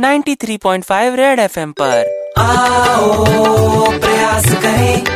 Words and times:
93.5 0.00 1.14
red 1.14 1.38
FM 1.38 1.72
पर। 1.72 2.32
आओ 2.38 3.24
प्रयास 3.90 4.44
करें। 4.44 5.06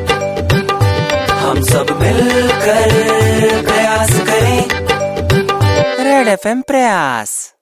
हम 1.31 1.63
सब 1.63 1.99
मिलकर 2.03 2.91
प्रयास 3.63 4.11
करें। 4.11 4.65
रेड 6.05 6.29
एफएम 6.29 6.63
प्रयास। 6.63 7.55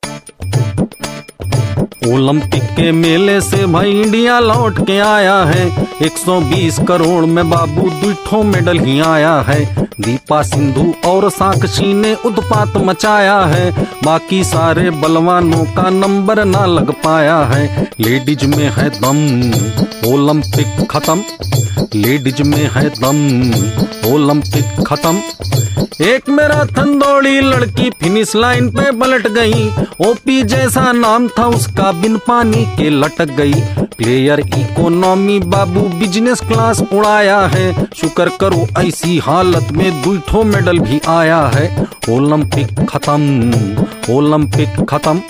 ओलंपिक 2.09 2.63
के 2.63 2.93
मेले 2.93 3.41
से 3.41 3.67
भाई 3.67 4.01
इंडिया 4.01 4.41
लौट 4.41 4.87
के 4.87 4.99
आया 4.99 5.43
है। 5.43 5.89
120 6.03 6.79
करोड़ 6.89 7.25
में 7.25 7.51
बाबू 7.51 7.91
दुठो 7.91 8.43
मेडल 8.43 8.79
ही 8.79 9.01
आया 9.01 9.45
है। 9.49 9.82
दीपा 10.01 10.43
सिंधु 10.43 11.09
और 11.09 11.31
साक्षी 11.31 11.95
ने 11.95 12.15
उत्पात 12.15 12.77
मचाया 12.77 13.41
है। 13.41 13.89
बाकी 14.05 14.45
सारे 14.45 14.91
बलवानों 14.91 15.65
का 15.65 15.91
नंबर 15.91 16.45
ना 16.45 16.67
लग 16.67 16.91
पाया 16.91 17.37
है। 17.37 17.91
लेडीज़ 18.01 18.47
में 18.47 18.73
है 18.77 18.91
दम, 18.91 19.49
ओलंपिक 20.13 20.89
खत्म। 20.91 21.23
लेडीज़ 21.95 22.43
में 22.43 22.71
है 22.73 22.89
दम, 22.89 23.49
ओलंपिक 24.13 24.85
खत्म। 24.87 25.21
एक 26.01 26.29
मैराथन 26.29 26.99
दौड़ी 26.99 27.41
लड़की 27.41 27.91
फिनिश 27.91 28.37
लाइन 28.37 28.71
पे 28.71 28.93
पलट 28.93 29.29
गई। 29.29 29.69
ओपी 30.09 30.43
जैसा 30.43 30.93
नाम 30.93 31.29
था 31.29 31.47
उसका, 31.47 31.93
बिन 31.93 32.17
पानी 32.17 32.65
के 32.65 32.91
लटक 32.91 33.25
गई। 33.25 33.55
प्लेयर 33.99 34.41
इकोनॉमी 34.41 35.39
बाबू 35.47 35.81
बिज़नेस 35.99 36.41
क्लास 36.41 36.81
उड़ाया 36.93 37.39
है। 37.47 37.87
शुक्र 37.97 38.31
करो, 38.41 38.67
ऐसी 38.79 39.19
हालत 39.19 39.73
में 39.73 40.03
दुठो 40.03 40.43
मेडल 40.43 40.79
भी 40.79 41.01
आया 41.09 41.41
है। 41.55 41.87
ओलंपिक 42.11 42.87
खत्म 42.89 44.15
ओलंपिक 44.15 44.85
खत्म। 44.89 45.21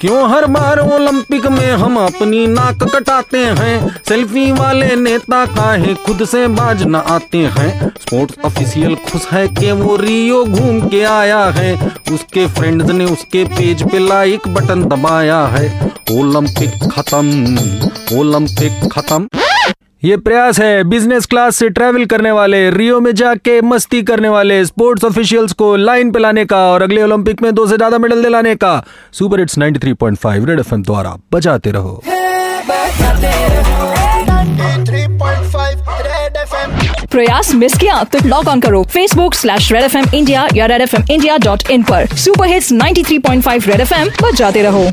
क्यों 0.00 0.30
हर 0.30 0.46
बार 0.46 0.78
ओलंपिक 0.78 1.46
में 1.46 1.72
हम 1.72 1.96
अपनी 1.98 2.46
नाक 2.46 2.84
कटाते 2.94 3.38
हैं? 3.38 4.00
सेल्फी 4.08 4.52
वाले 4.52 4.96
नेता 4.96 5.46
का 5.46 5.54
काहे 5.54 5.94
खुद 5.94 6.24
से 6.24 6.46
बाज 6.48 6.82
न 6.82 6.94
आते 6.94 7.38
हैं? 7.38 7.88
स्पोर्ट्स 7.88 8.34
ऑफिशियल 8.44 8.94
खुश 8.94 9.26
है 9.32 9.48
कि 9.48 9.72
वो 9.72 9.96
रियो 9.96 10.44
घूम 10.44 10.88
के 10.88 11.02
आया 11.02 11.44
है। 11.44 11.92
उसके 12.12 12.46
फ्रेंड्स 12.46 12.90
ने 12.90 13.04
उसके 13.04 13.44
पेज 13.44 13.82
पे 13.82 13.98
लाइक 13.98 14.48
बटन 14.48 14.84
दबाया 14.84 15.46
है। 15.46 15.92
ओलंपिक 16.12 16.70
खत्म 16.70 17.58
ओलंपिक 18.18 18.88
खत्म। 18.92 19.28
ये 20.02 20.16
प्रयास 20.16 20.58
है 20.60 20.82
बिज़नेस 20.84 21.26
क्लास 21.26 21.56
से 21.56 21.68
ट्रैवल 21.68 22.04
करने 22.06 22.30
वाले 22.30 22.58
रियो 22.70 22.98
में 23.00 23.14
जाके 23.14 23.60
मस्ती 23.62 24.02
करने 24.02 24.28
वाले 24.28 24.64
स्पोर्ट्स 24.64 25.04
ऑफिशियल्स 25.04 25.52
को 25.52 25.74
लाइन 25.76 26.10
पे 26.12 26.18
लाने 26.18 26.44
का 26.44 26.58
और 26.72 26.82
अगले 26.82 27.02
ओलंपिक 27.02 27.42
में 27.42 27.54
दो 27.54 27.66
से 27.66 27.76
ज़्यादा 27.76 27.98
मेडल 27.98 28.22
दिलाने 28.22 28.54
का। 28.54 28.82
सुपर 29.12 29.40
हिट्स 29.40 29.58
93.5 29.58 30.46
रेड 30.46 30.60
एफएम 30.60 30.82
द्वारा 30.82 31.16
बजाते 31.32 31.70
रहो। 31.70 32.02
प्रयास 37.10 37.54
मिस 37.54 37.74
किया 37.78 38.02
तो 38.04 38.18
लॉग 38.28 38.48
ऑन 38.48 38.60
करो। 38.60 38.82
Facebook 38.92 39.34
slash 39.34 39.72
red 39.72 39.82
FM 39.82 39.96
India 39.96 40.04
India 40.14 40.48
या 40.54 40.66
red 40.66 40.80
FM 40.82 40.96
India 40.96 41.04
dot 41.10 41.36
in 41.44 41.70
इन 41.70 41.82
पर। 41.82 42.06
सुपर 42.16 42.48
हिट्स 42.48 42.72
93.5 42.72 43.68
रेड 43.68 43.80
एफ़ 43.80 43.94
एम 43.94 44.08
बजाते 44.22 44.62
रहो। 44.62 44.88